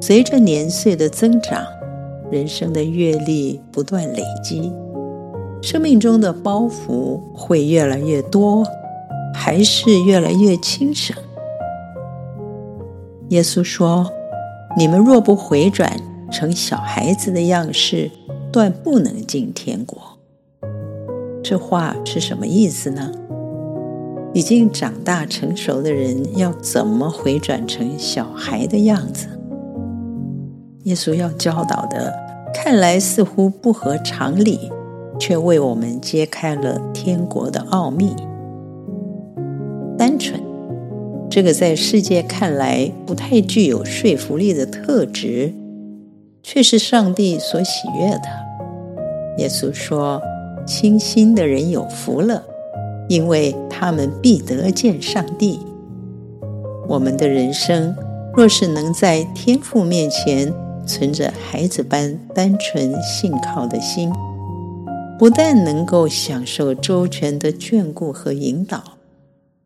[0.00, 1.64] 随着年岁的增长，
[2.30, 4.72] 人生的阅历不断累积，
[5.60, 8.64] 生命中的包袱会越来越多，
[9.34, 11.16] 还是越来越轻省？
[13.30, 14.10] 耶稣说
[14.78, 18.10] ：“你们若不回转成小孩子的样式，
[18.52, 19.98] 断不能进天国。”
[21.42, 23.10] 这话是什么意思呢？
[24.32, 29.26] 已经长大成熟的人要怎么回转成小孩的样子？
[30.88, 32.14] 耶稣要教导的，
[32.54, 34.72] 看来似乎不合常理，
[35.20, 38.16] 却为我们揭开了天国的奥秘。
[39.98, 40.40] 单纯，
[41.28, 45.52] 这个在世界看来不太具有说服力的特质，
[46.42, 48.22] 却是上帝所喜悦的。
[49.36, 50.22] 耶稣说
[50.66, 52.42] ：“清心的人有福了。”
[53.08, 55.60] 因为他们必得见上帝。
[56.86, 57.94] 我们的人生
[58.34, 60.52] 若是能在天父面前
[60.88, 64.10] 存着孩子般单纯信靠的心，
[65.18, 68.82] 不但能够享受周全的眷顾和引导，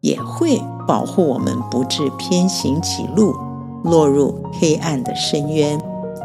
[0.00, 3.34] 也会保护我们不致偏行己路，
[3.82, 5.80] 落入黑暗的深渊，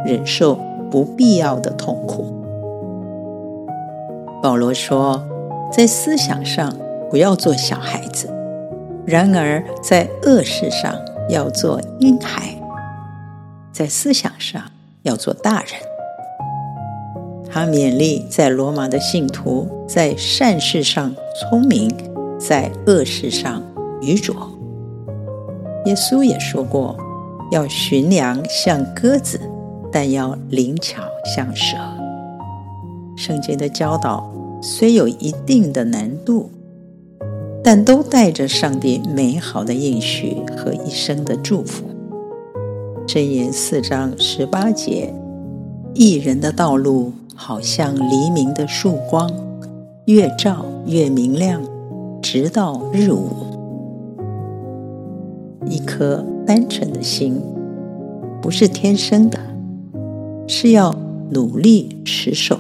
[0.06, 0.60] 忍受
[0.92, 2.26] 不必要的痛苦。
[4.44, 5.24] 保罗说，
[5.72, 6.76] 在思想上，
[7.10, 8.30] 不要做小孩子，
[9.06, 10.94] 然而在恶事上
[11.30, 12.56] 要做婴孩，
[13.72, 14.62] 在思想上
[15.04, 15.70] 要做大人。
[17.50, 21.92] 他勉励在罗马的信徒，在善事上聪明，
[22.40, 23.62] 在恶事上
[24.02, 24.36] 愚拙。
[25.86, 26.98] 耶稣也说过，
[27.52, 29.40] 要驯良像鸽子，
[29.92, 31.04] 但要灵巧
[31.36, 31.78] 像蛇。
[33.18, 36.50] 圣经的教导虽有一定的难度。
[37.64, 41.91] 但都带着上帝美好的应许和一生的祝福。
[43.08, 45.14] 箴言四章十八节：
[45.94, 49.30] 一人的道路好像黎明的曙光，
[50.06, 51.62] 越照越明亮，
[52.22, 53.30] 直到日午。
[55.66, 57.42] 一颗单纯的心，
[58.42, 59.38] 不是天生的，
[60.48, 60.96] 是要
[61.32, 62.58] 努力持守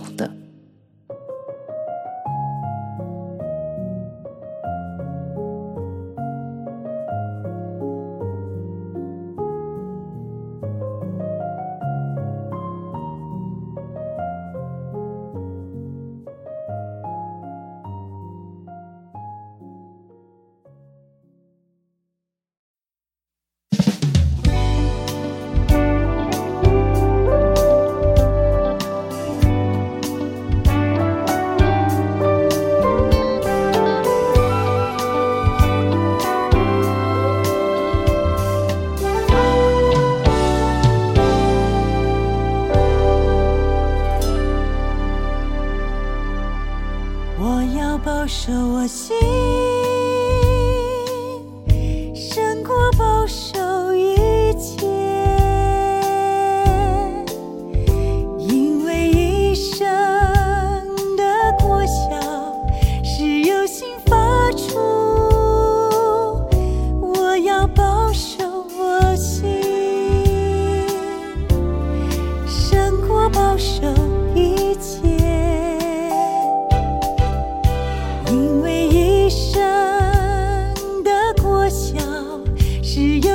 [48.92, 49.71] 心，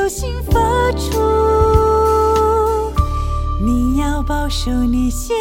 [0.06, 1.18] 手心发出，
[3.60, 5.34] 你要保守你心。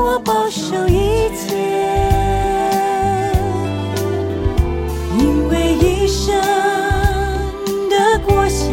[0.00, 1.54] 过保守一切，
[5.18, 6.34] 因为一生
[7.90, 8.64] 的果效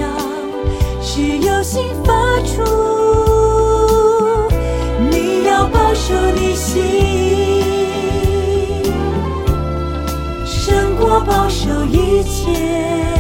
[1.02, 2.14] 是由心发
[2.46, 2.64] 出，
[5.12, 7.62] 你要保守你心，
[10.46, 13.17] 胜过保守一切。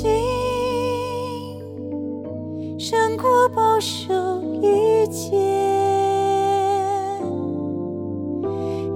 [0.00, 0.08] 心，
[2.78, 4.14] 胜过保守
[4.62, 5.36] 一切，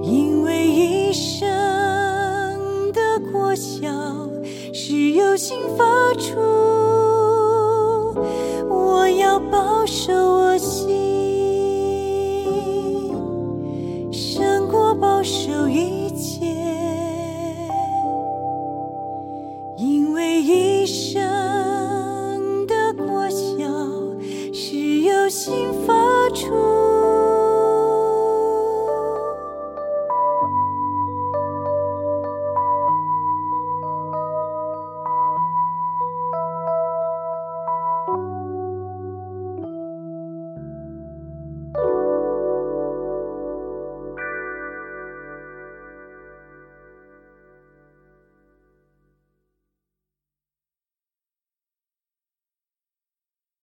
[0.01, 1.47] 因为一生
[2.91, 3.87] 的果效
[4.73, 5.85] 是由心发
[6.15, 6.74] 出。
[25.45, 25.53] 心
[25.85, 26.04] 房